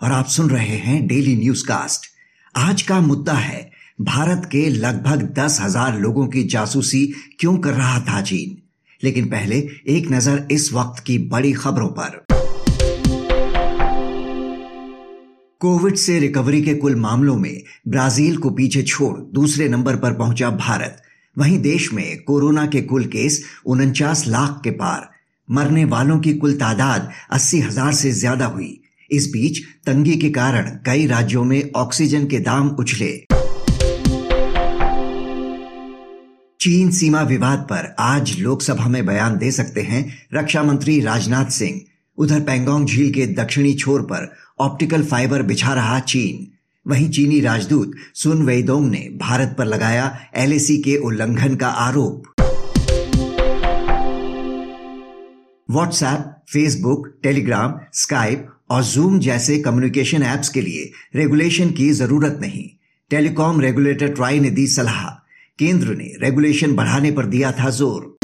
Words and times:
और 0.00 0.12
आप 0.12 0.26
सुन 0.26 0.50
रहे 0.50 0.76
हैं 0.76 1.06
डेली 1.06 1.36
न्यूज़ 1.36 1.64
कास्ट 1.64 2.06
आज 2.54 2.82
का 2.82 3.00
मुद्दा 3.00 3.32
है, 3.32 3.70
भारत 4.00 4.48
के 4.52 4.68
लगभग 4.68 5.22
दस 5.38 5.58
हज़ार 5.60 5.98
लोगों 5.98 6.26
की 6.26 6.42
जासूसी 6.44 7.04
क्यों 7.40 7.56
कर 7.58 7.72
रहा 7.72 8.00
था 8.00 8.20
चीन? 8.22 8.56
लेकिन 9.02 9.28
पहले 9.28 9.56
एक 9.88 10.10
नज़र 10.12 10.46
इस 10.50 10.72
वक्त 10.72 11.02
की 11.04 11.18
बड़ी 11.28 11.52
खबरों 11.52 11.88
पर। 11.88 12.24
कोविड 15.60 15.94
से 15.94 16.18
रिकवरी 16.20 16.62
के 16.62 16.74
कुल 16.74 16.96
मामलों 16.96 17.36
में 17.36 17.62
ब्राज़ील 17.88 18.36
को 18.36 18.50
पीछे 18.50 18.82
छोड़ 18.82 19.16
दूसरे 19.34 19.68
नंबर 19.68 19.96
पर 19.96 20.12
पहुँचा 20.12 20.50
भारत। 20.50 21.02
वहीं 21.36 21.58
देश 21.58 21.92
में 21.92 22.24
कोरोना 22.24 22.66
के 22.66 22.80
कुल 22.82 23.04
केस 23.04 23.44
उनचास 23.66 24.26
लाख 24.26 24.60
के 24.64 24.70
पार। 24.70 25.10
मरने 25.48 25.84
वालों 25.84 26.18
की 26.20 26.34
कुल 26.34 26.54
तादाद 26.54 27.10
अस्सी 27.30 27.60
हज़ार 27.60 27.92
से 27.92 28.10
ज़्यादा 28.10 28.46
हुई। 28.46 28.80
इस 29.10 29.26
बीच 29.26 29.58
तंगी 29.86 30.16
के 30.16 30.30
कारण 30.30 30.62
कई 30.62 31.06
राज्यों 31.06 31.44
में 31.44 31.72
ऑक्सीजन 31.76 32.26
के 32.26 32.38
दाम 32.38 32.68
उछले। 32.68 33.26
चीन 36.60 36.90
सीमा 36.90 37.22
विवाद 37.22 37.58
पर 37.58 37.96
आज 37.98 38.38
लोकसभा 38.38 38.88
में 38.88 39.06
बयान 39.06 39.38
दे 39.38 39.50
सकते 39.52 39.82
हैं 39.82 40.18
रक्षा 40.34 40.62
मंत्री 40.62 41.00
राजनाथ 41.00 41.46
सिंह। 41.46 41.80
उधर 42.18 42.40
पेंगोंग 42.40 42.86
झील 42.86 43.12
के 43.12 43.26
दक्षिणी 43.26 43.74
छोर 43.74 44.02
पर 44.02 44.32
ऑप्टिकल 44.60 45.04
फाइबर 45.04 45.42
बिछा 45.42 45.74
रहा 45.74 46.00
चीन। 46.00 46.52
वहीं 46.90 47.10
चीनी 47.10 47.40
राजदूत 47.40 47.92
सुन 48.14 48.42
वेदोंग 48.42 48.90
ने 48.90 49.08
भारत 49.12 49.54
पर 49.58 49.64
लगाया 49.64 50.18
एलएसी 50.36 50.76
के 50.78 50.96
उल्लंघन 50.96 51.56
का 51.56 51.68
आरोप। 51.68 52.35
व्हाट्सएप 55.68 56.42
फेसबुक 56.48 57.06
टेलीग्राम 57.22 57.74
स्काइप 57.92 58.46
और 58.70 58.82
जूम 58.84 59.18
जैसे 59.18 59.58
कम्युनिकेशन 59.58 60.22
एप्स 60.22 60.48
के 60.48 60.60
लिए 60.60 60.90
रेगुलेशन 61.16 61.70
की 61.70 61.90
ज़रूरत 61.90 62.38
नहीं। 62.40 62.68
टेलीकॉम 63.10 63.60
रेगुलेटर 63.60 64.08
ट्राई 64.08 64.40
ने 64.40 64.50
दी 64.50 64.66
सलाह। 64.66 65.02
केंद्र 65.58 65.94
ने 65.94 66.12
रेगुलेशन 66.22 66.74
बढ़ाने 66.74 67.10
पर 67.10 67.26
दिया 67.26 67.52
था 67.52 67.70
ज़ोर। 67.70 68.16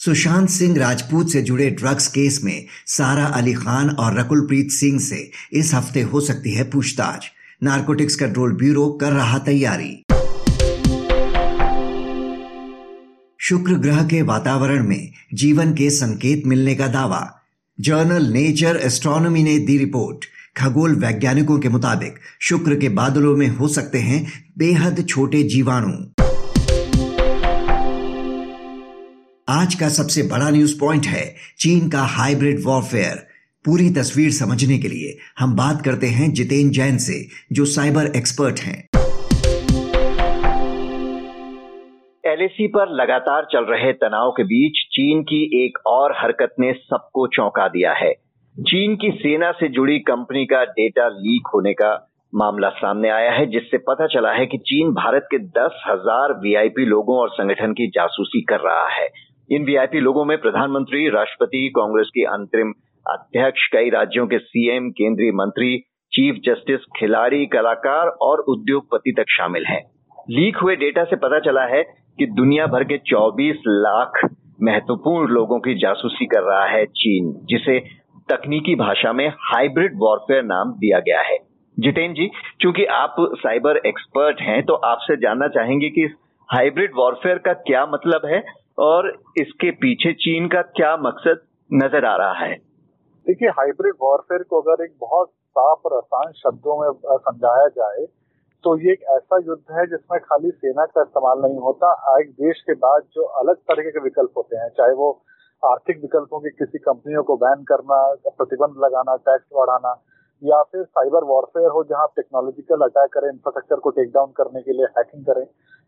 सुशांत 0.00 0.48
सिंह 0.48 0.78
राजपूत 0.78 1.30
से 1.30 1.42
जुड़े 1.42 1.70
ड्रग्स 1.70 2.08
केस 2.08 2.40
में 2.44 2.66
सारा 2.86 3.24
अली 3.24 3.52
खान 3.54 3.90
और 3.90 4.18
रकुलप्रीत 4.20 4.70
सिंह 4.70 5.00
से 5.00 5.30
इस 5.52 5.74
हफ़्ते 5.74 6.02
हो 6.02 6.20
सकती 6.20 6.54
है 6.54 6.70
पूछताछ। 6.70 7.30
नारकोटिक्स 7.62 8.16
कंट्रोल 8.16 8.52
ब्यूरो 8.52 8.88
कर 8.92 9.12
रहा 9.12 9.38
तैयारी। 9.38 10.01
शुक्र 13.44 13.74
ग्रह 13.74 14.02
के 14.02 14.22
वातावरण 14.22 14.88
में 14.88 15.12
जीवन 15.34 15.74
के 15.74 15.90
संकेत 15.90 16.42
मिलने 16.46 16.74
का 16.74 16.86
दावा। 16.86 17.42
जर्नल 17.80 18.32
नेचर 18.32 18.76
एस्ट्रोनॉमी 18.76 19.42
ने 19.42 19.58
दी 19.58 19.78
रिपोर्ट। 19.78 20.24
खगोल 20.56 20.94
वैज्ञानिकों 20.94 21.58
के 21.58 21.68
मुताबिक 21.68 22.14
शुक्र 22.40 22.74
के 22.74 22.88
बादलों 22.88 23.36
में 23.36 23.48
हो 23.48 23.68
सकते 23.68 23.98
हैं 23.98 24.32
बेहद 24.58 25.06
छोटे 25.08 25.42
जीवाणु। 25.42 25.92
आज 29.48 29.74
का 29.74 29.88
सबसे 29.88 30.22
बड़ा 30.22 30.50
न्यूज़ 30.50 30.78
पॉइंट 30.78 31.06
है 31.06 31.34
चीन 31.58 31.88
का 31.88 32.02
हाइब्रिड 32.02 32.64
वॉरफेयर 32.64 33.26
पूरी 33.64 33.90
तस्वीर 33.90 34.32
समझने 34.32 34.78
के 34.78 34.88
लिए 34.88 35.18
हम 35.38 35.56
बात 35.56 35.84
करते 35.84 36.06
हैं 36.06 36.32
जितेन 36.32 36.70
जैन 36.70 36.98
से, 36.98 37.28
जो 37.52 37.64
साइबर 37.64 38.06
एक्सपर्ट 38.06 38.60
हैं। 38.60 38.91
एलएसी 42.42 42.66
पर 42.66 42.88
लगातार 42.90 43.44
चल 43.52 43.64
रहे 43.64 43.92
तनाव 43.92 44.30
के 44.30 44.44
बीच 44.44 44.78
चीन 44.92 45.22
की 45.22 45.64
एक 45.64 45.78
और 45.86 46.14
हरकत 46.18 46.54
ने 46.60 46.72
सबको 46.72 47.26
चौंका 47.26 47.68
दिया 47.68 47.92
है। 47.92 48.12
चीन 48.56 48.96
की 48.96 49.10
सेना 49.10 49.50
से 49.52 49.68
जुड़ी 49.68 49.98
कंपनी 49.98 50.44
का 50.46 50.64
डेटा 50.64 51.08
लीक 51.08 51.48
होने 51.54 51.72
का 51.72 52.08
मामला 52.34 52.68
सामने 52.68 53.08
आया 53.08 53.30
है, 53.32 53.46
जिससे 53.46 53.78
पता 53.78 54.06
चला 54.06 54.32
है 54.32 54.46
कि 54.46 54.58
चीन 54.58 54.90
भारत 54.92 55.28
के 55.30 55.38
दस 55.38 55.82
हज़ार 55.86 56.32
वीआईपी 56.32 56.84
लोगों 56.84 57.18
और 57.18 57.30
संगठन 57.30 57.72
की 57.72 57.86
जासूसी 57.86 58.40
कर 58.42 58.60
रहा 58.60 58.88
है। 58.88 59.08
इन 59.50 59.64
वीआईपी 59.64 60.00
लोगों 60.00 60.24
में 60.24 60.36
प्रधानमंत्री, 60.38 61.08
राष्ट्रपति, 61.08 61.68
कांग्रेस 61.68 62.10
के 62.14 62.24
अंतरिम 62.24 62.72
अध्यक्ष, 63.06 63.68
कई 63.72 63.90
राज्यों 63.90 64.26
के 64.26 64.38
सीएम 64.38 64.90
केंद्रीय 64.90 65.32
मंत्री, 65.34 65.76
चीफ 66.12 66.42
जस्टिस, 66.44 66.80
खिलाड़ी, 66.98 67.46
कलाकार 67.46 68.08
और 68.22 68.44
उद्योगपति 68.48 69.12
तक 69.16 69.30
शामिल 69.30 69.64
हैं। 69.66 69.82
लीक 70.30 70.56
हुए 70.56 70.76
डेटा 70.76 71.04
से 71.04 71.16
पता 71.16 71.38
चला 71.40 71.64
है 71.66 72.01
कि 72.18 72.26
दुनिया 72.26 72.66
भर 72.66 72.84
के 72.84 72.98
24 73.06 73.62
लाख 73.68 74.20
महत्वपूर्ण 74.62 75.28
लोगों 75.28 75.58
की 75.60 75.74
जासूसी 75.74 76.26
कर 76.26 76.42
रहा 76.42 76.64
है 76.66 76.84
चीन, 76.86 77.32
जिसे 77.44 77.78
तकनीकी 78.28 78.74
भाषा 78.74 79.12
में 79.12 79.28
हाइब्रिड 79.28 79.96
वॉरफेयर 79.96 80.42
नाम 80.44 80.72
दिया 80.72 80.98
गया 80.98 81.20
है। 81.20 81.38
जितेन 81.76 82.14
जी, 82.14 82.30
चूँकि 82.60 82.84
आप 82.84 83.14
साइबर 83.36 83.76
एक्सपर्ट 83.86 84.40
हैं 84.40 84.62
तो 84.62 84.74
आपसे 84.86 85.16
जानना 85.16 85.48
चाहेंगे 85.48 85.88
कि 85.90 86.02
हाइब्रिड 86.48 86.90
वॉरफेयर 86.96 87.38
का 87.38 87.52
क्या 87.62 87.84
मतलब 87.86 88.26
है 88.26 88.42
और 88.78 89.08
इसके 89.40 89.70
पीछे 89.70 90.12
चीन 90.22 90.48
का 90.48 90.62
क्या 90.76 90.96
मकसद 90.96 91.40
नज़र 91.70 92.04
आ 92.04 92.16
रहा 92.16 92.44
है? 92.44 92.54
देखिए, 93.26 93.48
हाइब्रिड 93.48 93.94
वॉरफेयर 94.02 94.42
को 94.42 94.60
अगर 94.60 94.84
एक 94.84 94.90
बहुत 95.00 95.28
साफ़ 95.28 95.88
और 95.88 95.96
आसान 95.96 96.32
शब्दों 96.32 96.80
में 96.80 97.18
समझाया 97.18 97.68
जाए 97.68 98.04
तो 98.64 98.76
ये 98.78 98.92
एक 98.92 99.02
ऐसा 99.10 99.36
युद्ध 99.46 99.62
है 99.72 99.84
जिसमें 99.86 100.18
खाली 100.22 100.50
सेना 100.52 100.84
का 100.86 101.02
इस्तेमाल 101.02 101.40
नहीं 101.42 101.58
होता। 101.60 101.88
एक 102.18 102.30
देश 102.40 102.60
के 102.66 102.74
बाद 102.76 103.02
जो 103.14 103.22
अलग 103.40 103.56
तरह 103.70 103.90
के 103.90 104.00
विकल्प 104.00 104.36
होते 104.36 104.56
हैं, 104.56 104.68
चाहे 104.70 104.92
वो 104.94 105.08
आर्थिक 105.62 106.00
विकल्पों 106.02 106.40
की 106.40 106.50
किसी 106.52 106.78
कंपनियों 106.80 107.22
को 107.22 107.36
बैन 107.36 107.64
करना, 107.64 107.98
प्रतिबंध 108.28 108.78
लगाना, 108.84 109.16
टैक्स 109.18 109.44
बढ़ाना, 109.54 109.94
या 110.42 110.62
फिर 110.62 110.84
साइबर 110.84 111.24
वॉरफेयर 111.24 111.68
हो, 111.70 111.82
जहाँ 111.84 112.06
टेक्नोलॉजिकल 112.16 112.84
अटैक 112.84 113.12
करें 113.12 113.28
इंफ्रास्ट्रक्चर 113.30 113.80
को 113.80 113.90
टेक 113.98 114.12
डाउन 114.14 114.32
करने 114.36 114.62
के 114.62 114.72
लिए 114.72 114.86
हैकिंग 114.98 115.24
करें, 115.26 115.46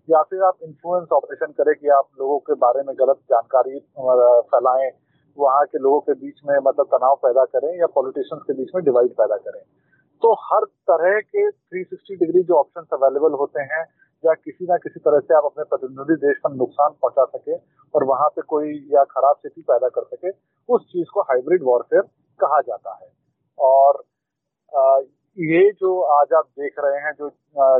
या 0.09 0.23
फिर 0.25 0.43
आप 0.43 0.59
इन्फ्लुएंस 0.63 1.09
ऑपरेशन 1.13 1.53
करें 1.59 1.75
कि 1.75 1.89
आप 1.93 2.09
लोगों 2.21 2.39
के 2.41 2.55
बारे 2.61 2.83
में 2.83 2.95
गलत 2.99 3.21
जानकारी 3.31 3.79
फैलाएँ, 3.99 4.91
वहाँ 5.39 5.65
के 5.67 5.79
लोगों 5.79 6.01
के 6.01 6.15
बीच 6.17 6.41
में 6.49 6.57
मतलब 6.59 6.87
तनाव 6.91 7.15
पैदा 7.23 7.45
करें 7.47 7.73
या 7.79 7.87
पॉलिटिशियंस 7.95 8.43
के 8.47 8.53
बीच 8.55 8.75
में 8.75 8.85
डिवाइड 8.85 9.11
पैदा 9.15 9.37
करें। 9.39 9.63
तो 10.23 10.33
हर 10.43 10.65
तरह 10.91 11.19
के 11.21 11.51
360 11.51 12.19
डिग्री 12.19 12.43
जो 12.43 12.55
ऑप्शंस 12.59 12.87
अवेलेबल 12.93 13.37
होते 13.39 13.63
हैं, 13.63 13.85
या 14.25 14.35
किसी 14.35 14.65
ना 14.65 14.77
किसी 14.79 15.01
तरह 15.01 15.21
से 15.21 15.35
आप 15.37 15.45
अपने 15.45 15.65
प्रतिनिधि 15.71 16.15
देश 16.21 16.37
का 16.45 16.49
नुकसान 16.55 16.95
पहुँचा 17.03 17.25
सके 17.29 17.57
और 17.95 18.05
वहाँ 18.07 18.29
पे 18.37 18.43
कोई 18.49 18.73
या 18.93 19.05
खराब 19.07 19.37
स्थिति 19.37 19.63
पैदा 19.63 19.89
कर 19.89 20.03
सके, 20.05 20.31
उस 20.69 20.87
चीज़ 20.93 21.09
को 21.15 21.21
हाइब्रिड 21.31 21.63
वॉरफेयर 21.65 22.03
कहा 22.41 22.61
जाता 22.61 22.95
है। 22.95 23.09
और 23.59 24.03
ये 25.39 25.71
जो 25.73 26.01
आज 26.15 26.33
आप 26.37 26.47
देख 26.59 26.75
रहे 26.79 27.01
हैं, 27.01 27.13
जो 27.13 27.29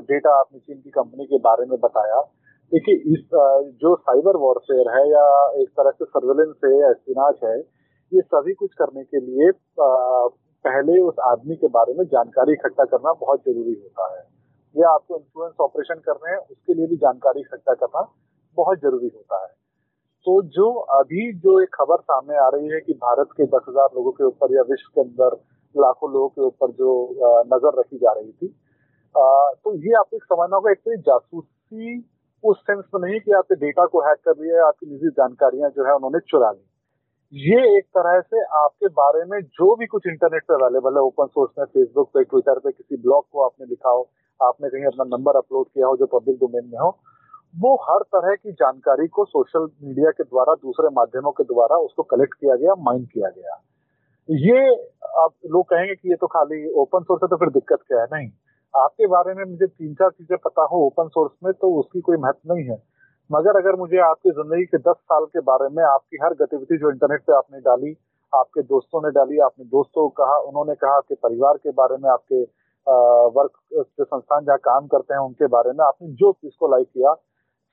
डेटा 0.07 0.39
आपने 0.39 0.59
चीन 0.59 0.77
की 0.77 0.91
कंपनी 0.91 1.27
के 1.27 1.39
बारे 1.41 1.67
में 1.67 1.79
बताया, 1.81 2.21
देखिए 2.73 2.95
इस 3.15 3.29
जो 3.81 3.95
साइबर 3.97 4.37
वॉरफेयर 4.37 4.89
है 4.91 5.09
या 5.11 5.25
एक 5.63 5.69
तरह 5.71 5.91
से 5.91 6.05
सर्वेलेंस 6.05 6.55
है 6.65 6.79
या 6.81 6.91
एस्पिनाच 6.91 7.39
है, 7.45 7.59
ये 8.13 8.21
सभी 8.23 8.55
कुछ 8.55 8.71
करने 8.79 9.05
के 9.05 9.21
लिए 9.21 9.51
पहले 10.65 11.01
उस 11.03 11.15
आदमी 11.27 11.57
के 11.57 11.69
बारे 11.71 11.95
में 11.95 12.05
जानकारी 12.07 12.53
इकट्ठा 12.53 12.85
करना 12.87 13.13
बहुत 13.15 13.41
ज़रूरी 13.41 13.75
होता 13.75 14.07
है। 14.09 14.23
या 14.77 14.91
आपको 14.91 15.17
इन्फ्लुएंस 15.17 15.55
ऑपरेशन 15.61 16.01
कर 16.01 16.13
रहे 16.15 16.33
हैं, 16.33 16.39
उसके 16.41 16.75
लिए 16.75 16.87
भी 16.87 16.97
जानकारी 16.99 17.41
इकट्ठा 17.41 17.75
करना 17.75 18.01
बहुत 18.59 18.79
ज़रूरी 18.81 19.11
होता 19.15 19.43
है। 19.43 19.49
तो 20.27 20.41
जो 20.51 20.71
अभी 20.95 21.33
जो 21.39 21.61
एक 21.63 21.69
खबर 21.75 22.01
सामने 22.03 22.37
आ 22.39 22.49
रही 22.49 22.69
है 22.69 22.81
कि 22.81 22.93
भारत 23.01 23.29
के 23.37 23.47
दस 23.47 23.65
हज़ार 23.69 23.89
लोगों 23.95 24.13
के 24.13 24.25
ऊपर 24.25 24.55
या 24.55 24.63
विश्व 24.71 24.91
के 24.95 25.01
अंदर 25.01 25.37
लाखों 25.75 26.13
लोगों 26.13 26.29
के 26.29 26.43
ऊपर 26.43 26.71
जो 26.73 26.91
नज़र 27.47 27.79
रखी 27.81 27.99
जा 27.99 28.13
रही 28.13 28.33
थी 28.33 28.49
तो 29.15 29.75
ये 29.77 29.93
आपको 29.99 30.19
समझना 30.19 30.57
होगा, 30.57 30.71
एक 30.71 30.79
तो 30.79 30.97
जासूसी 30.99 31.99
उस 32.45 32.59
सेंस 32.61 32.85
में 32.95 33.01
नहीं 33.01 33.21
कि 33.21 33.33
आपके 33.33 33.55
डेटा 33.57 33.85
को 33.87 34.01
हैक 34.01 34.19
कर 34.25 34.41
लिया 34.41 34.67
आपकी 34.67 34.87
निजी 34.87 35.11
जानकारियाँ 35.13 35.71
जो 35.71 35.85
है 35.87 35.95
उन्होंने 35.95 36.19
चुरा 36.29 36.51
ली। 36.51 36.65
ये 37.35 37.79
एक 37.79 37.85
तरह 37.85 38.21
से 38.21 38.43
आपके 38.57 38.89
बारे 38.89 39.25
में 39.25 39.41
जो 39.41 39.75
भी 39.77 39.87
कुछ 39.87 40.03
इंटरनेट 40.07 40.43
पे 40.43 40.55
अवेलेबल 40.55 40.95
है 40.95 41.01
ओपन 41.01 41.27
सोर्स 41.27 41.51
में 41.59 41.65
फेसबुक 41.65 42.09
पे 42.09 42.23
ट्विटर 42.25 42.59
पे, 42.59 42.71
किसी 42.71 42.97
ब्लॉग 42.97 43.25
को 43.33 43.45
आपने 43.45 43.67
लिखा 43.67 43.91
हो, 43.91 44.09
आपने 44.43 44.69
कहीं 44.69 44.85
अपना 44.85 45.05
नंबर 45.17 45.37
अपलोड 45.37 45.67
किया 45.67 45.87
हो 45.87 45.97
जो 45.97 46.07
पब्लिक 46.07 46.37
डोमेन 46.37 46.65
में 46.65 46.79
हो, 46.79 46.99
वो 47.59 47.75
हर 47.75 48.03
तरह 48.03 48.35
की 48.35 48.53
जानकारी 48.53 49.07
को 49.09 49.25
सोशल 49.25 49.69
मीडिया 49.85 50.11
के 50.11 50.25
द्वारा, 50.25 50.55
दूसरे 50.55 50.89
माध्यमों 50.89 51.33
के 51.33 51.45
द्वारा 51.45 51.77
उसको 51.77 52.03
कलेक्ट 52.03 52.35
किया 52.35 52.57
गया 52.57 52.75
माइंड 52.79 53.09
किया 53.09 53.29
गया। 53.29 53.61
ये 54.29 54.75
आप 55.19 55.31
लोग 55.51 55.65
कहेंगे 55.65 55.95
कि 55.95 56.09
ये 56.09 56.17
तो 56.17 56.27
खाली 56.27 56.73
ओपन 56.73 57.03
सोर्स 57.03 57.23
है 57.23 57.29
तो 57.29 57.37
फिर 57.37 57.49
दिक्कत 57.49 57.79
क्या 57.89 58.01
है? 58.01 58.07
नहीं। 58.13 58.31
आपके 58.75 59.07
बारे 59.07 59.35
में 59.35 59.45
मुझे 59.45 59.67
तीन 59.67 59.95
चार 59.95 60.11
चीज़ें 60.11 60.39
पता 60.45 60.63
हो 60.63 60.87
ओपन 60.87 61.09
सोर्स 61.09 61.33
में 61.45 61.53
तो 61.53 61.81
उसकी 61.81 62.01
कोई 62.01 62.17
महत्व 62.17 62.55
नहीं 62.55 62.65
है। 62.65 62.83
मगर 63.31 63.57
अगर 63.57 63.77
मुझे 63.77 63.99
आपकी 63.99 64.31
ज़िंदगी 64.31 64.65
के 64.65 64.79
दस 64.79 64.97
साल 64.97 65.25
के 65.25 65.41
बारे 65.41 65.69
में, 65.69 65.83
आपकी 65.85 66.19
हर 66.23 66.35
गतिविधि 66.35 66.77
जो 66.77 66.91
इंटरनेट 66.91 67.21
पे 67.21 67.37
आपने 67.37 67.61
डाली, 67.61 67.97
आपके 68.33 68.63
दोस्तों 68.63 69.01
ने 69.03 69.11
डाली, 69.11 69.39
आपने 69.39 69.65
दोस्तों 69.65 70.09
को 70.09 70.25
कहा, 70.25 70.37
उन्होंने 70.39 70.75
कहा, 70.75 70.97
आपके 70.97 71.15
परिवार 71.15 71.57
के 71.57 71.71
बारे 71.71 71.97
में, 71.97 72.11
आपके 72.11 72.43
वर्क 73.37 73.53
जो 73.73 74.05
संस्थान 74.05 74.45
जहाँ 74.45 74.59
काम 74.59 74.87
करते 74.87 75.15
हैं, 75.15 75.21
उनके 75.21 75.47
बारे 75.47 75.73
में 75.73 75.85
आपने 75.87 76.09
जो 76.09 76.33
चीज़ 76.33 76.53
को 76.61 76.69
लाइक 76.69 76.87
किया, 76.87 77.15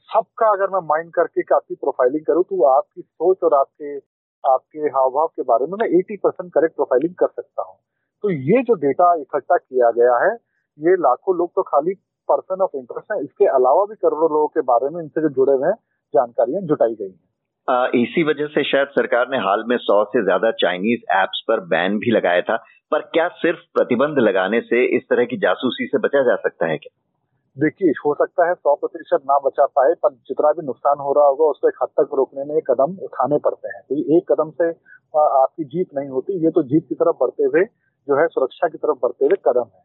सबका 0.09 0.51
अगर 0.51 0.69
मैं 0.69 0.79
माइंड 0.87 1.11
करके 1.13 1.41
आपकी 1.55 1.75
प्रोफाइलिंग 1.75 2.25
करूँ 2.25 2.43
तो 2.43 2.63
आपकी 2.65 3.01
सोच 3.01 3.43
और 3.43 3.53
आपके 3.53 3.97
आपके 4.43 4.79
हाव 4.79 5.09
भाव 5.09 5.27
के 5.27 5.41
बारे 5.41 5.65
में 5.65 5.77
मैं 5.81 5.87
80 5.97 6.17
परसेंट 6.23 6.51
करेक्ट 6.53 6.75
प्रोफाइलिंग 6.75 7.13
कर 7.15 7.27
सकता 7.27 7.63
हूँ। 7.63 7.75
तो 8.23 8.29
ये 8.29 8.61
जो 8.63 8.73
डेटा 8.73 9.13
इकट्ठा 9.15 9.57
किया 9.57 9.91
गया 9.91 10.17
है, 10.17 10.31
ये 10.79 10.95
लाखों 10.95 11.35
लोग 11.37 11.51
तो 11.55 11.63
खाली 11.63 11.93
पर्सन 12.31 12.61
ऑफ़ 12.63 12.77
इंटरेस्ट 12.77 13.11
है। 13.11 13.23
इसके 13.23 13.45
अलावा 13.55 13.85
भी 13.85 13.95
करोड़ों 13.97 14.31
लोगों 14.31 14.47
के 14.49 14.61
बारे 14.67 14.89
में 14.89 15.01
इनसे 15.03 15.21
जो 15.21 15.29
जुड़े 15.31 15.53
हुए 15.53 15.67
हैं 15.67 15.75
जानकारियाँ 16.13 16.61
जुटाई 16.67 16.95
गई 16.95 17.09
हैं। 17.09 17.19
इसी 17.97 18.23
वजह 18.23 18.47
से 18.49 18.63
शायद 18.65 18.87
सरकार 18.91 19.29
ने 19.29 19.37
हाल 19.39 19.63
में 19.67 19.77
सौ 19.79 20.03
से 20.05 20.23
ज़्यादा 20.23 20.51
चाइनीज़ 20.59 21.01
एप्स 21.15 21.43
पर 21.47 21.59
बैन 21.69 21.97
भी 21.99 22.11
लगाया 22.11 22.41
था 22.43 22.55
पर 22.91 23.01
क्या 23.13 23.27
सिर्फ़ 23.41 23.59
प्रतिबंध 23.73 24.19
लगाने 24.19 24.59
से 24.63 24.83
इस 24.97 25.03
तरह 25.09 25.25
की 25.25 25.37
जासूसी 25.39 25.85
से 25.87 25.97
बचा 25.99 26.23
जा 26.23 26.35
सकता 26.37 26.67
है 26.67 26.77
क्या? 26.77 26.93
देखिए 27.57 27.93
हो 27.99 28.13
सकता 28.15 28.47
है 28.47 28.53
सौ 28.55 28.73
प्रतिशत 28.75 29.23
ना 29.25 29.37
बचा 29.45 29.65
पाए 29.77 29.93
पर 30.03 30.13
जितना 30.27 30.51
भी 30.51 30.65
नुकसान 30.65 30.99
हो 30.99 31.13
रहा 31.13 31.25
होगा 31.25 31.49
उसको 31.49 31.67
एक 31.67 31.79
हद 31.81 31.89
तक 31.99 32.15
रोकने 32.17 32.45
में 32.45 32.61
कदम 32.67 32.97
उठाने 33.03 33.37
पड़ते 33.45 33.67
हैं। 33.67 33.81
तो 33.89 34.17
एक 34.17 34.31
कदम 34.31 34.51
से 34.51 34.69
आपकी 35.13 35.63
जीत 35.73 35.95
नहीं 35.95 36.09
होती 36.09 36.43
ये 36.43 36.51
तो 36.51 36.63
जीत 36.65 36.85
की 36.89 36.95
तरफ़ 36.95 37.17
बढ़ते 37.21 37.43
हुए 37.45 37.63
जो 38.07 38.19
है 38.19 38.27
सुरक्षा 38.29 38.67
की 38.67 38.77
तरफ़ 38.77 38.97
बढ़ते 39.01 39.25
हुए 39.25 39.37
कदम 39.47 39.67
है। 39.67 39.83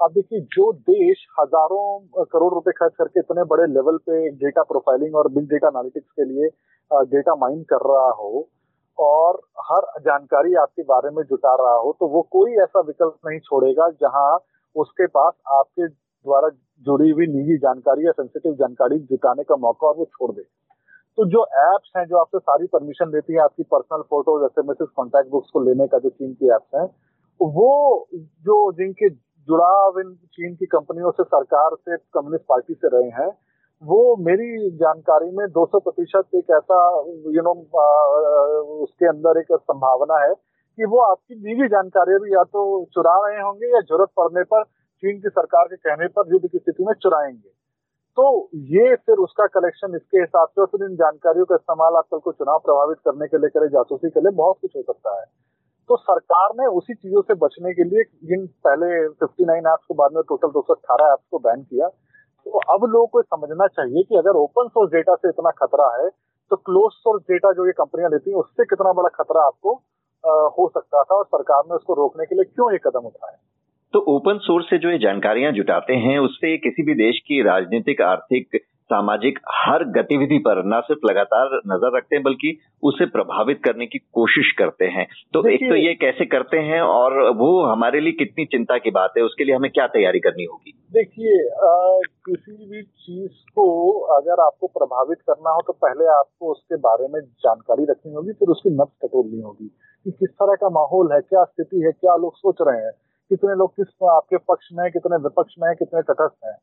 अब 0.00 0.12
देखिए, 0.12 0.40
जो 0.40 0.72
देश 0.72 1.26
हज़ारों 1.40 2.24
करोड़ 2.24 2.52
रुपए 2.54 2.72
खर्च 2.72 2.92
करके 2.98 3.20
इतने 3.20 3.44
बड़े 3.44 3.66
लेवल 3.66 3.96
पे 3.96 4.28
डेटा 4.30 4.62
प्रोफाइलिंग 4.62 5.14
और 5.14 5.28
बिग 5.28 5.48
डेटा 5.48 5.68
एनालिटिक्स 5.68 6.10
के 6.10 6.24
लिए 6.24 6.48
डेटा 7.10 7.34
माइन 7.34 7.62
कर 7.62 7.88
रहा 7.88 8.10
हो 8.10 8.48
और 8.98 9.40
हर 9.70 9.86
जानकारी 10.00 10.54
आपके 10.54 10.82
बारे 10.82 11.10
में 11.10 11.22
जुटा 11.22 11.54
रहा 11.54 11.74
हो 11.74 11.96
तो 12.00 12.08
वो 12.08 12.22
कोई 12.32 12.52
ऐसा 12.62 12.80
विकल्प 12.80 13.16
नहीं 13.26 13.38
छोड़ेगा 13.38 13.88
जहाँ 14.00 14.38
उसके 14.76 15.06
पास 15.06 15.32
आपके 15.52 15.88
द्वारा 15.88 16.48
जुड़ी 16.86 17.10
हुई 17.10 17.26
निजी 17.26 17.56
जानकारी 17.58 18.06
या 18.06 18.12
सेंसिटिव 18.12 18.54
जानकारी 18.54 18.98
जुटाने 19.10 19.42
का 19.42 19.56
मौका 19.56 19.86
और 19.88 19.96
वो 19.96 20.04
छोड़ 20.04 20.30
दे। 20.32 20.42
तो 21.18 21.24
जो 21.26 21.44
एप्स 21.44 21.92
हैं, 21.96 22.04
जो 22.06 22.16
आपसे 22.16 22.38
सारी 22.38 22.66
परमिशन 22.66 23.10
देती 23.10 23.32
है, 23.32 23.38
आपकी 23.38 23.62
personal 23.62 24.02
photos 24.02 24.44
S 24.44 24.58
M 24.58 24.72
contact 24.96 25.30
books 25.30 25.50
को 25.50 25.60
लेने 25.60 25.86
का 25.86 25.98
जो 25.98 26.08
चीन 26.08 26.32
की 26.34 26.46
एप्स 26.46 26.74
हैं, 26.74 26.84
वो, 27.40 28.08
जो 28.14 28.72
जिनके 28.72 29.08
जुड़ाव 29.48 29.98
इन 30.00 30.14
चीन 30.32 30.54
की 30.54 30.66
कंपनियों 30.66 31.10
से 31.10 31.22
सरकार 31.24 31.74
से, 31.74 31.96
कम्युनिस्ट 31.96 32.44
पार्टी 32.48 32.74
से 32.74 32.88
रहे 32.88 33.10
हैं, 33.18 33.30
वो 33.82 34.16
मेरी 34.16 34.70
जानकारी 34.76 35.30
में 35.30 35.46
200 35.52 35.78
प्रतिशत 35.78 36.34
एक 36.34 36.50
ऐसा 36.50 36.78
यू 37.34 37.42
नो 37.42 37.52
उसके 38.82 39.08
अंदर 39.08 39.40
एक 39.40 39.52
संभावना 39.52 40.18
है 40.24 40.32
कि 40.32 40.84
वो 40.84 41.00
आपकी 41.00 41.34
निजी 41.34 41.68
जानकारी 41.68 42.18
भी 42.18 42.34
या 42.34 42.42
तो 42.44 42.62
चुरा 42.94 43.14
रहे 43.26 43.42
होंगे 43.42 43.66
या 43.66 43.80
ज़रूरत 43.80 44.08
पड़ने 44.16 44.42
पर 44.44 44.62
चीन 45.02 45.20
की 45.20 45.28
सरकार 45.28 45.64
के 45.64 45.76
कहने 45.76 46.06
पर 46.08 46.32
युद्ध 46.32 46.46
की 46.46 46.58
स्थिति 46.58 46.84
में 46.84 46.92
चुराएँगे। 47.02 47.48
तो 48.18 48.26
ये 48.54 48.94
फिर 48.96 49.16
उसका 49.18 49.46
कलेक्शन 49.54 49.94
इसके 49.96 50.18
हिसाब 50.18 50.48
से 50.48 50.60
और 50.60 50.66
फिर 50.66 50.84
इन 50.90 50.94
जानकारियों 50.96 51.44
का 51.44 51.54
इस्तेमाल 51.54 51.96
आजकल 51.96 52.18
को 52.18 52.32
चुनाव 52.32 52.58
प्रभावित 52.58 52.98
करने 53.04 53.26
के 53.26 53.38
लिए 53.38 53.48
करे 53.48 53.68
जासूसी 53.68 54.10
के 54.10 54.20
लिए 54.20 54.32
बहुत 54.36 54.56
कुछ 54.62 54.76
हो 54.76 54.82
सकता 54.82 55.20
है। 55.20 55.24
तो 55.88 55.96
सरकार 55.96 56.48
ने 56.60 56.66
उसी 56.66 56.94
चीज़ों 56.94 57.22
से 57.22 57.34
बचने 57.34 57.72
के 57.74 57.84
लिए 57.84 58.00
इन 58.34 58.46
पहले 58.66 58.86
59 59.08 59.66
ऐप्स 59.72 59.84
को 59.88 59.94
बाद 59.94 60.10
में 60.14 60.22
टोटल 60.28 60.48
दो 60.48 60.60
ऐप्स 61.12 61.24
को 61.30 61.38
बैन 61.38 61.62
किया। 61.62 61.88
तो 61.88 62.58
अब 62.74 62.84
लोगों 62.84 63.06
को 63.06 63.22
समझना 63.22 63.66
चाहिए 63.66 64.02
कि 64.02 64.16
अगर 64.16 64.36
ओपन 64.36 64.68
सोर्स 64.68 64.92
डेटा 64.92 65.14
से 65.14 65.28
इतना 65.28 65.50
खतरा 65.50 66.02
है 66.02 66.08
तो 66.50 66.56
क्लोज 66.56 66.92
सोर्स 66.92 67.22
डेटा 67.22 67.52
जो 67.52 67.66
ये 67.66 67.72
कंपनियाँ 67.72 68.10
लेती 68.10 68.30
हैं 68.30 68.38
उससे 68.38 68.64
कितना 68.64 68.92
बड़ा 68.92 69.08
खतरा 69.14 69.46
आपको 69.46 69.74
आ, 69.74 70.32
हो 70.58 70.70
सकता 70.74 71.02
था 71.02 71.14
और 71.14 71.24
सरकार 71.24 71.62
ने 71.68 71.74
उसको 71.74 71.94
रोकने 71.94 72.26
के 72.26 72.34
लिए 72.34 72.44
क्यों 72.44 72.72
ये 72.72 72.78
कदम 72.78 73.06
उठाया 73.06 73.36
तो 73.94 73.98
ओपन 74.08 74.38
सोर्स 74.38 74.66
से 74.70 74.78
जो 74.78 74.90
ये 74.90 74.98
जानकारियाँ 74.98 75.52
जुटाते 75.52 75.94
हैं 75.94 76.18
उससे 76.18 76.56
किसी 76.58 76.82
भी 76.82 76.94
देश 76.94 77.20
की 77.26 77.42
राजनीतिक 77.42 78.00
आर्थिक 78.02 78.56
सामाजिक 78.90 79.38
हर 79.54 79.84
गतिविधि 79.92 80.38
पर 80.40 80.62
न 80.66 80.80
सिर्फ़ 80.80 81.06
लगातार 81.06 81.54
नज़र 81.66 81.96
रखते 81.96 82.16
हैं 82.16 82.22
बल्कि 82.24 82.56
उसे 82.82 83.06
प्रभावित 83.08 83.60
करने 83.64 83.86
की 83.86 83.98
कोशिश 83.98 84.52
करते 84.58 84.84
हैं। 84.88 85.06
तो 85.34 85.46
एक 85.48 85.62
तो 85.62 85.76
ये 85.76 85.94
कैसे 85.96 86.26
करते 86.26 86.58
हैं 86.66 86.80
और 86.82 87.18
वो 87.36 87.48
हमारे 87.64 88.00
लिए 88.00 88.12
कितनी 88.14 88.44
चिंता 88.52 88.78
की 88.78 88.90
बात 88.90 89.18
है 89.18 89.24
उसके 89.24 89.44
लिए 89.44 89.54
हमें 89.54 89.70
क्या 89.70 89.86
तैयारी 89.88 90.20
करनी 90.20 90.44
होगी? 90.44 90.72
देखिए 90.92 91.32
किसी 92.26 92.52
भी 92.66 92.82
चीज़ 92.82 93.32
को 93.54 93.66
अगर 94.16 94.42
आपको 94.44 94.66
प्रभावित 94.68 95.18
करना 95.28 95.50
हो 95.50 95.62
तो 95.66 95.72
पहले 95.78 96.06
आपको 96.12 96.50
उसके 96.50 96.76
बारे 96.86 97.08
में 97.08 97.20
जानकारी 97.20 97.84
रखनी 97.90 98.12
होगी 98.12 98.32
फिर 98.34 98.48
उसकी 98.48 98.70
नब्ज 98.72 99.06
टटोलनी 99.06 99.40
होगी 99.40 99.68
कि 100.06 100.10
किस 100.12 100.30
तरह 100.32 100.54
का 100.54 100.68
माहौल 100.70 101.12
है 101.12 101.20
क्या 101.20 101.44
स्थिति 101.44 101.82
है 101.86 101.92
क्या 101.92 102.16
लोग 102.16 102.36
सोच 102.36 102.62
रहे 102.62 102.84
हैं 102.84 102.92
कितने 103.30 103.54
लोग 103.54 103.76
किस 103.76 104.08
आपके 104.10 104.36
पक्ष 104.48 104.68
में 104.72 104.90
कितने 104.92 105.16
विपक्ष 105.22 105.54
में 105.60 105.68
है 105.68 105.74
कितने 105.74 106.02
तटस्थ 106.10 106.44
हैं। 106.46 106.56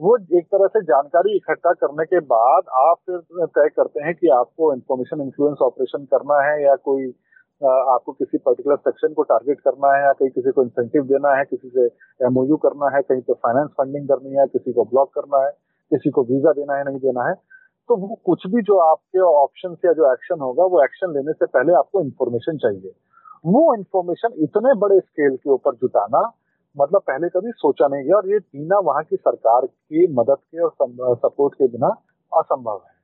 वो 0.00 0.16
एक 0.38 0.46
तरह 0.46 0.66
से 0.66 0.80
जानकारी 0.82 1.36
इकट्ठा 1.36 1.72
करने 1.72 2.04
के 2.04 2.20
बाद 2.30 2.64
आप 2.78 2.96
फिर 3.06 3.46
तय 3.48 3.68
करते 3.76 4.04
हैं 4.04 4.14
कि 4.14 4.28
आपको 4.28 4.72
इंफॉर्मेशन 4.74 5.20
इन्फ्लुएंस 5.22 5.62
ऑपरेशन 5.62 6.04
करना 6.04 6.40
है 6.46 6.62
या 6.64 6.74
कोई 6.88 7.06
आपको 7.62 8.12
किसी 8.12 8.38
पर्टिकुलर 8.38 8.76
सेक्शन 8.78 9.12
को 9.12 9.22
टारगेट 9.22 9.60
करना 9.60 9.92
है 9.96 10.02
या 10.02 10.12
कहीं 10.12 10.30
किसी 10.30 10.50
को 10.50 10.62
इंसेंटिव 10.62 11.04
देना 11.04 11.34
है, 11.36 11.44
किसी 11.44 11.68
से 11.68 11.86
एमओयू 12.20 12.56
करना 12.56 12.94
है, 12.96 13.02
कहीं 13.02 13.20
पे 13.20 13.32
फाइनेंस 13.32 13.70
फंडिंग 13.78 14.08
करनी 14.08 14.36
है, 14.36 14.46
किसी 14.46 14.72
को 14.72 14.84
ब्लॉक 14.84 15.12
करना 15.14 15.44
है, 15.44 15.50
किसी 15.90 16.10
को 16.10 16.22
वीज़ा 16.22 16.52
देना 16.52 16.76
है, 16.76 16.84
नहीं 16.84 16.98
देना 17.00 17.28
है 17.28 17.34
तो 17.88 17.96
वो 17.96 18.18
कुछ 18.26 18.46
भी 18.46 18.62
जो 18.62 18.78
आपके 18.78 19.20
ऑप्शन 19.20 19.76
या 19.84 19.92
जो 19.92 20.12
एक्शन 20.12 20.40
होगा, 20.40 20.64
वो 20.64 20.82
एक्शन 20.84 21.12
लेने 21.12 21.32
से 21.32 21.46
पहले 21.46 21.74
आपको 21.74 22.00
इन्फॉर्मेशन 22.00 22.56
चाहिए। 22.58 22.92
वो 23.44 23.74
इन्फॉर्मेशन 23.74 24.42
इतने 24.44 24.74
बड़े 24.80 24.98
स्केल 25.00 25.36
के 25.36 25.50
ऊपर 25.50 25.74
जुटाना 25.74 26.22
मतलब 26.76 27.00
पहले 27.00 27.28
कभी 27.28 27.50
सोचा 27.56 27.86
नहीं 27.88 28.04
गया 28.04 28.16
और 28.16 28.28
ये 28.28 28.38
बिना 28.38 28.78
वहाँ 28.80 29.02
की 29.02 29.16
सरकार 29.16 29.66
की 29.66 30.06
मदद 30.14 30.38
के 30.38 30.62
और 30.62 31.16
सपोर्ट 31.16 31.54
के 31.54 31.68
बिना 31.68 31.88
असंभव 32.32 32.82
है। 32.86 32.94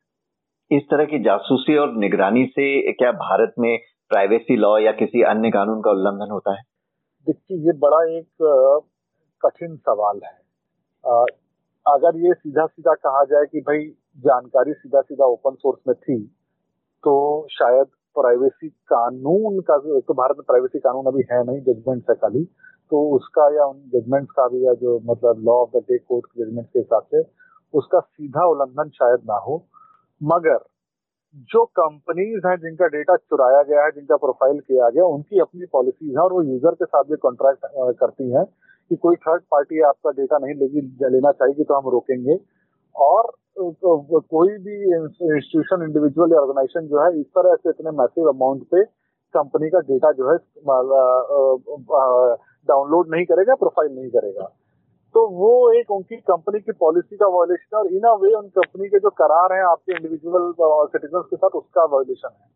इस 0.70 0.82
तरह 0.90 1.04
की 1.04 1.18
जासूसी 1.24 1.76
और 1.76 1.94
निगरानी 1.96 2.44
से 2.48 2.92
क्या 2.92 3.12
भारत 3.20 3.54
में 3.58 3.76
प्राइवेसी 4.10 4.56
लॉ 4.56 4.76
या 4.78 4.92
किसी 4.92 5.22
अन्य 5.22 5.50
कानून 5.50 5.80
का 5.80 5.90
उल्लंघन 5.90 6.30
होता 6.30 6.54
है? 6.54 6.62
देखिए 7.26 7.58
ये 7.66 7.72
बड़ा 7.78 8.02
एक 8.18 8.26
कठिन 9.42 9.76
सवाल 9.78 10.20
है। 10.24 10.34
अगर 11.86 12.16
ये 12.18 12.32
सीधा 12.34 12.66
सीधा 12.66 12.94
कहा 12.96 13.24
जाए 13.24 13.46
कि 13.52 13.60
भाई 13.60 13.86
जानकारी 14.18 14.72
सीधा 14.72 15.00
सीधा 15.00 15.24
ओपन 15.26 15.54
सोर्स 15.54 15.78
में 15.88 15.94
थी 15.96 16.18
तो 17.04 17.14
शायद 17.50 17.86
प्राइवेसी 18.16 18.68
कानून 18.88 19.60
का 19.60 19.76
तो 19.78 20.14
भारत 20.14 20.36
में 20.38 20.44
प्राइवेसी 20.46 20.78
कानून 20.78 21.06
अभी 21.06 21.22
है 21.30 21.42
नहीं 21.46 21.60
जजमेंट 21.62 22.10
है 22.10 22.14
खाली। 22.16 22.42
तो 22.92 22.98
उसका 23.16 23.44
या 23.54 23.64
उन 23.66 23.78
जजमेंट्स 23.92 24.30
का 24.36 24.46
भी 24.48 24.66
या 24.66 24.72
जो 24.80 24.98
मतलब 25.04 25.38
law 25.44 25.52
of 25.60 25.70
the 25.76 25.82
day 25.84 25.98
court 25.98 26.26
के 26.26 26.44
जजमेंट 26.44 26.66
के 26.66 26.78
हिसाब 26.78 27.06
से 27.14 27.22
उसका 27.74 28.00
सीधा 28.00 28.44
उल्लंघन 28.46 28.88
शायद 28.96 29.20
ना 29.28 29.36
हो। 29.46 29.54
मगर 30.20 30.58
जो 31.50 31.64
कंपनीज़ 31.78 32.46
हैं 32.46 32.56
जिनका 32.60 32.86
डेटा 32.88 33.16
चुराया 33.16 33.62
गया 33.62 33.84
है, 33.84 33.90
जिनका 33.90 34.16
प्रोफ़ाइल 34.16 34.58
किया 34.60 34.88
गया, 34.90 35.04
उनकी 35.06 35.40
अपनी 35.40 35.66
पॉलिसीज़ 35.72 36.10
है 36.10 36.22
और 36.22 36.32
वो 36.32 36.42
यूज़र 36.42 36.74
के 36.74 36.84
साथ 36.86 37.04
भी 37.10 37.16
कॉन्ट्रैक्ट 37.22 37.66
करती 38.00 38.30
हैं 38.32 38.44
कि 38.90 38.96
कोई 38.96 39.16
थर्ड 39.18 39.42
पार्टी 39.50 39.80
आपका 39.90 40.10
डेटा 40.12 40.38
नहीं 40.38 40.54
लेगी, 40.54 40.80
लेना 41.06 41.32
चाहेगी 41.32 41.64
तो 41.64 41.74
हम 41.74 41.88
रोकेंगे। 41.92 42.36
और 42.96 43.32
तो 43.56 44.20
कोई 44.20 44.48
भी 44.58 44.76
इंस्टीट्यूशन 44.96 45.82
इंडिविजुअल 45.84 46.32
या 46.32 46.40
ऑर्गेनाइजेशन 46.40 46.86
जो 46.88 47.02
है, 47.02 47.08
इस 47.20 47.26
तरह 47.38 47.54
से 47.56 47.70
इतने 47.70 47.90
मैसिव 47.98 48.28
अमाउंट 48.28 48.62
पे 48.70 48.84
कंपनी 49.34 49.68
का 49.70 49.80
डेटा 49.88 50.12
जो 50.12 50.30
है 50.30 50.36
डाउनलोड 52.68 53.08
नहीं 53.10 53.24
करेगा 53.26 53.54
प्रोफ़ाइल 53.56 53.92
नहीं 53.92 54.10
करेगा। 54.10 54.44
तो 55.14 55.26
वो 55.30 55.52
एक 55.72 55.90
उनकी 55.90 56.16
कंपनी 56.28 56.60
की 56.60 56.72
पॉलिसी 56.74 57.16
का 57.16 57.26
वॉयलेशन 57.28 57.76
है 57.76 57.80
और 57.80 57.88
इन 57.88 58.04
अ 58.08 58.12
वे 58.20 58.32
उन 58.34 58.48
कंपनी 58.50 58.88
के 58.88 58.98
जो 58.98 59.10
करार 59.12 59.52
हैं 59.52 59.64
आपके 59.66 59.92
इंडिविजुअल 59.92 60.52
सिटीजन 60.88 61.20
के 61.22 61.36
साथ 61.36 61.56
उसका 61.56 61.84
वॉयलेशन 61.86 62.28
है। 62.30 62.46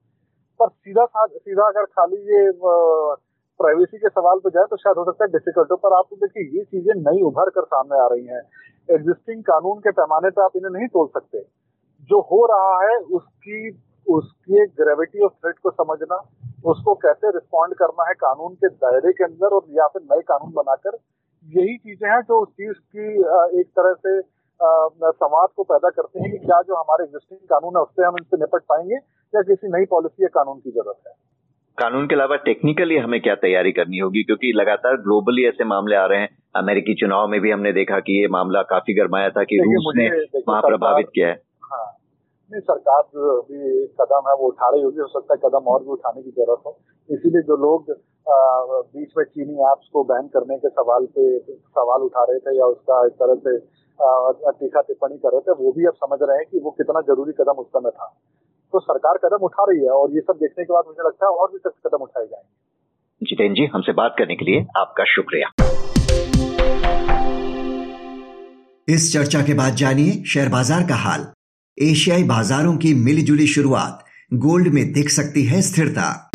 पर 0.61 0.69
सीधा 0.69 1.07
सीधा 1.29 1.67
अगर 1.67 1.85
खाली 1.85 2.17
ये 2.33 2.51
प्राइवेसी 3.61 3.99
के 3.99 4.09
सवाल 4.09 4.39
पे 4.39 4.51
जाए 4.51 4.65
तो 4.71 4.77
शायद 4.77 4.97
हो 4.97 5.05
सकता 5.05 5.25
है 5.25 5.31
डिफ़िकल्ट 5.33 5.71
हो, 5.71 5.77
पर 5.77 5.97
आप 5.97 6.09
देखिए 6.15 6.59
ये 6.59 6.65
चीज़ें 6.65 6.95
नई 7.03 7.23
उभर 7.23 7.51
कर 7.51 7.65
सामने 7.67 8.01
आ 8.01 8.07
रही 8.07 8.27
हैं। 8.27 8.43
एग्जिस्टिंग 8.89 9.43
कानून 9.45 9.79
के 9.79 9.91
पैमाने 9.93 10.31
पर 10.31 10.43
आप 10.43 10.57
इन्हें 10.57 10.73
नहीं 10.73 10.89
तोड़ 10.89 11.09
सकते। 11.11 11.41
जो 12.11 12.21
हो 12.23 12.45
रहा 12.47 12.75
है 12.83 12.97
उसकी 13.19 13.71
उसकी 14.07 14.67
ग्रेविटी 14.77 15.25
ऑफ़ 15.25 15.33
थ्रेट 15.35 15.59
को 15.59 15.71
समझना 15.73 16.17
उसको 16.67 16.95
कैसे 16.95 17.31
रिस्पॉन्ड 17.31 17.75
करना 17.75 18.09
है 18.09 18.15
कानून 18.15 18.55
के 18.55 18.69
दायरे 18.69 19.13
के 19.13 19.25
अंदर 19.25 19.47
और 19.47 19.67
या 19.71 19.87
फिर 19.87 20.03
नए 20.03 20.21
कानून 20.21 20.53
बनाकर 20.53 20.99
यही 21.47 21.77
चीज़ें 21.77 22.11
हैं 22.11 22.21
जो 22.21 22.41
उस 22.43 22.49
चीज़ 22.49 22.79
की 22.97 23.11
एक 23.61 23.67
तरह 23.67 23.93
से 23.93 24.21
संवाद 24.61 25.49
को 25.57 25.63
पैदा 25.63 25.91
करते 25.91 26.21
हैं 26.21 26.31
कि 26.33 26.39
क्या 26.39 26.61
जो 26.63 26.75
हमारे 26.75 27.05
एग्जिस्टिंग 27.05 27.41
कानून 27.41 27.77
है 27.77 27.83
उससे 27.83 28.05
हम 28.05 28.17
इनसे 28.21 28.37
निपट 28.37 28.63
पाएँगे 28.69 28.95
या 29.35 29.43
किसी 29.43 29.69
नई 29.69 29.85
पॉलिसी 29.85 30.23
या 30.23 30.29
कानून 30.29 30.59
की 30.59 30.71
ज़रूरत 30.71 31.09
है। 31.09 31.13
कानून 31.79 32.07
के 32.07 32.15
अलावा 32.15 32.37
टेक्निकली 32.37 32.97
हमें 32.97 33.21
क्या 33.23 33.35
तैयारी 33.35 33.73
करनी 33.73 33.99
होगी? 33.99 34.23
क्योंकि 34.23 34.53
लगातार 34.57 34.97
ग्लोबली 34.97 35.47
ऐसे 35.49 35.65
मामले 35.65 35.97
आ 35.97 36.07
रहे 36.07 36.21
हैं। 36.21 36.29
अमेरिकी 36.57 36.95
चुनाव 36.95 37.27
में 37.29 37.41
भी 37.41 37.51
हमने 37.51 37.73
देखा 37.73 37.99
कि 38.01 38.21
ये 38.21 38.29
मामला 38.29 38.63
काफ़ी 38.63 38.95
गर्माया 38.95 39.31
था 39.31 39.45
कि 39.45 39.59
रूस 39.59 39.93
ने 39.97 40.09
वहाँ 40.49 40.63
प्रभावित 40.63 41.07
किया 41.15 41.29
है। 41.29 41.46
नहीं 42.51 42.61
सरकार 42.63 43.01
जो 43.15 43.31
अभी 43.37 43.87
कदम 44.01 44.29
है 44.29 44.35
वो 44.41 44.49
उठा 44.49 44.69
रही 44.71 44.83
होगी 44.83 45.01
हो 45.01 45.07
सकता 45.09 45.35
है 45.35 45.41
कदम 45.45 45.71
और 45.71 45.83
भी 45.85 45.91
उठाने 45.93 46.23
की 46.23 46.31
ज़रूरत 46.31 46.61
हो। 46.67 46.73
इसीलिए 47.11 47.43
जो 47.43 47.57
लोग 47.63 47.91
बीच 48.27 49.11
में 49.19 49.25
चीनी 49.25 49.55
ऐप्स 49.71 49.89
को 49.93 50.03
बैन 50.05 50.29
करने 50.35 50.57
के 50.59 50.69
सवाल 50.71 51.07
पे 51.17 51.25
सवाल 51.49 52.03
उठा 52.03 52.25
रहे 52.31 52.39
थे 52.39 52.57
या 52.59 52.67
उसका 52.67 53.05
एक 53.07 53.13
तरह 53.23 53.35
से 53.47 53.59
तीखा 54.61 54.81
टिप्पणी 54.83 55.19
कर 55.19 55.33
रहे 55.33 55.41
थे 55.41 55.53
वो 55.63 55.73
भी 55.73 55.87
अब 55.87 55.95
समझ 56.05 56.19
रहे 56.23 56.37
हैं 56.37 56.47
कि 56.51 56.61
वो 56.65 56.71
कितना 56.79 57.01
ज़रूरी 57.11 57.33
कदम 57.35 57.63
उस 57.63 57.69
समय 57.69 57.91
था। 57.91 58.07
तो 58.73 58.81
सरकार 58.81 59.19
कदम 59.25 59.45
उठा 59.47 59.65
रही 59.71 59.85
है 59.85 59.91
और 59.93 60.15
ये 60.15 60.21
सब 60.23 60.39
देखने 60.41 60.65
के 60.65 60.73
बाद 60.73 60.85
मुझे 60.87 61.07
लगता 61.07 61.27
है 61.27 61.33
और 61.35 61.53
भी 61.53 61.59
सख्त 61.59 61.87
कदम 61.87 62.03
उठाए 62.03 62.27
जाएँगे। 62.27 63.27
जितेंद्र 63.27 63.55
जी 63.55 63.67
हमसे 63.75 63.93
बात 63.95 64.15
करने 64.19 64.37
के 64.37 64.45
लिए 64.45 64.67
आपका 64.79 65.05
शुक्रिया। 65.15 65.49
इस 68.89 69.13
चर्चा 69.13 69.41
के 69.47 69.55
बाद 69.55 69.73
जानिए 69.77 70.23
शेयर 70.33 70.49
बाज़ार 70.51 70.83
का 70.89 70.95
हाल। 71.05 71.33
एशियाई 71.83 72.23
बाजारों 72.23 72.77
की 72.77 72.95
मिलीजुली 72.95 73.47
शुरुआत 73.47 74.05
गोल्ड 74.35 74.69
में 74.69 74.93
दिख 74.93 75.11
सकती 75.11 75.45
है 75.45 75.63
स्थिरता। 75.63 76.31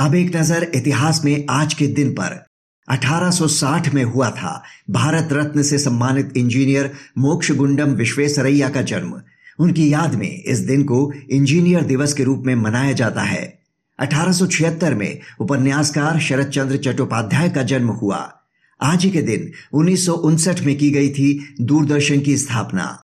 अब 0.00 0.14
एक 0.14 0.36
नज़र 0.36 0.72
इतिहास 0.74 1.22
में 1.24 1.46
आज 1.50 1.74
के 1.74 1.86
दिन 1.86 2.12
पर। 2.12 2.46
1860 2.88 3.94
में 3.94 4.04
हुआ 4.04 4.30
था 4.30 4.62
भारत 4.90 5.28
रत्न 5.32 5.62
से 5.62 5.78
सम्मानित 5.78 6.32
इंजीनियर 6.36 6.92
मोक्ष 7.18 7.52
गुंडम 7.52 7.90
विश्वेश्वरैया 7.90 8.68
का 8.68 8.82
जन्म। 8.82 9.22
उनकी 9.58 9.92
याद 9.92 10.14
में 10.14 10.42
इस 10.42 10.58
दिन 10.58 10.82
को 10.82 11.12
इंजीनियर 11.30 11.82
दिवस 11.82 12.12
के 12.12 12.24
रूप 12.24 12.42
में 12.46 12.54
मनाया 12.54 12.92
जाता 12.92 13.22
है। 13.22 13.58
1876 13.98 14.94
में 14.94 15.18
उपन्यासकार 15.40 16.20
शरद 16.20 16.46
चंद्र 16.46 16.76
चट्टोपाध्याय 16.76 17.48
का 17.48 17.62
जन्म 17.62 17.88
हुआ। 17.88 18.36
आज 18.82 19.04
ही 19.04 19.10
के 19.10 19.22
दिन, 19.22 19.52
उन्नीस 19.72 20.06
सौ 20.06 20.12
उनसठ 20.12 20.60
में 20.60 20.78
की 20.78 20.90
गई 20.90 21.10
थी 21.10 21.56
दूरदर्शन 21.60 22.20
की 22.20 22.36
स्थापना। 22.36 23.02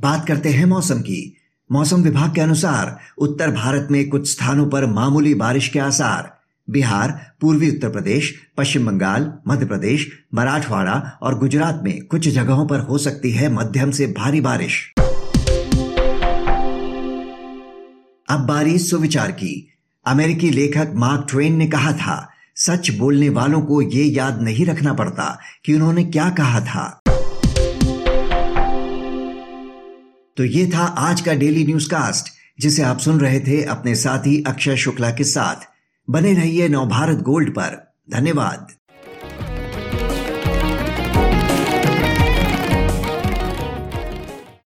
बात 0.00 0.26
करते 0.26 0.48
हैं 0.48 0.64
मौसम 0.64 1.00
की। 1.00 1.36
मौसम 1.72 2.02
विभाग 2.02 2.34
के 2.34 2.40
अनुसार, 2.40 2.98
उत्तर 3.18 3.50
भारत 3.50 3.88
में 3.90 4.08
कुछ 4.08 4.30
स्थानों 4.30 4.66
पर 4.66 4.86
मामूली 4.86 5.34
बारिश 5.34 5.68
के 5.68 5.78
आसार। 5.78 6.40
बिहार, 6.70 7.32
पूर्वी 7.40 7.70
उत्तर 7.70 7.88
प्रदेश, 7.88 8.34
पश्चिम 8.56 8.86
बंगाल, 8.86 9.32
मध्य 9.48 9.66
प्रदेश, 9.66 10.10
मराठवाड़ा 10.34 11.18
और 11.22 11.38
गुजरात 11.38 11.80
में 11.84 12.06
कुछ 12.06 12.28
जगहों 12.28 12.66
पर 12.66 12.80
हो 12.80 12.98
सकती 12.98 13.30
है 13.30 13.52
मध्यम 13.52 13.90
से 13.90 14.06
भारी 14.06 14.40
बारिश। 14.40 14.92
अब 18.28 18.46
बारी 18.46 18.78
सुविचार 18.78 19.32
की। 19.32 19.66
अमेरिकी 20.06 20.50
लेखक 20.50 20.92
मार्क 20.94 21.26
ट्वेन 21.30 21.56
ने 21.56 21.66
कहा 21.66 21.92
था, 21.92 22.30
सच 22.56 22.90
बोलने 22.90 23.28
वालों 23.28 23.60
को 23.62 23.82
ये 23.82 24.04
याद 24.04 24.42
नहीं 24.42 24.66
रखना 24.66 24.92
पड़ता 24.92 25.38
कि 25.64 25.74
उन्होंने 25.74 26.04
क्या 26.04 26.30
कहा 26.30 26.60
था। 26.60 27.00
तो 30.36 30.44
ये 30.44 30.70
था 30.74 30.84
आज 30.84 31.20
का 31.20 31.32
डेली 31.34 31.64
न्यूज़ 31.66 31.88
कास्ट 31.90 32.32
जिसे 32.60 32.82
आप 32.82 32.98
सुन 32.98 33.20
रहे 33.20 33.40
थे 33.40 33.62
अपने 33.62 33.94
साथी 33.94 34.44
अक्षय 34.46 34.76
शुक्ला 34.76 35.10
के 35.10 35.24
साथ। 35.24 35.56
बने 36.10 36.32
रहिए 36.32 36.68
नवभारत 36.68 37.18
गोल्ड 37.18 37.50
पर। 37.50 37.94
धन्यवाद। 38.10 38.66